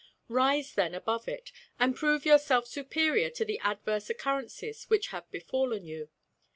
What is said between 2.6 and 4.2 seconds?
superior to the adverse